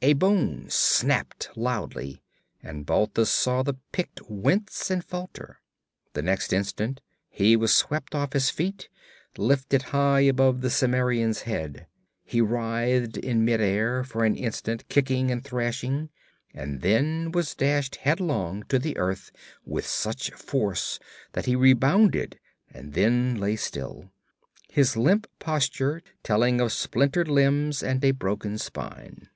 A 0.00 0.12
bone 0.12 0.66
snapped 0.68 1.48
loudly, 1.56 2.22
and 2.62 2.86
Balthus 2.86 3.30
saw 3.32 3.64
the 3.64 3.74
Pict 3.90 4.20
wince 4.30 4.92
and 4.92 5.04
falter. 5.04 5.60
The 6.12 6.22
next 6.22 6.52
instant 6.52 7.00
he 7.28 7.56
was 7.56 7.74
swept 7.74 8.14
off 8.14 8.32
his 8.32 8.48
feet, 8.48 8.88
lifted 9.36 9.82
high 9.90 10.20
above 10.20 10.60
the 10.60 10.70
Cimmerian's 10.70 11.42
head 11.42 11.88
he 12.24 12.40
writhed 12.40 13.16
in 13.16 13.44
midair 13.44 14.04
for 14.04 14.24
an 14.24 14.36
instant, 14.36 14.88
kicking 14.88 15.32
and 15.32 15.42
thrashing, 15.44 16.10
and 16.54 16.80
then 16.80 17.32
was 17.32 17.56
dashed 17.56 17.96
headlong 17.96 18.62
to 18.68 18.78
the 18.78 18.96
earth 18.98 19.32
with 19.64 19.84
such 19.84 20.30
force 20.30 21.00
that 21.32 21.46
he 21.46 21.56
rebounded, 21.56 22.38
and 22.72 22.92
then 22.92 23.34
lay 23.40 23.56
still, 23.56 24.12
his 24.68 24.96
limp 24.96 25.26
posture 25.40 26.00
telling 26.22 26.60
of 26.60 26.70
splintered 26.70 27.26
limbs 27.26 27.82
and 27.82 28.04
a 28.04 28.12
broken 28.12 28.56
spine. 28.58 29.28